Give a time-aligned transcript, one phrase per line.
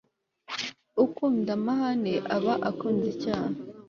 [1.03, 3.53] ukunda amahane aba akunze icyaha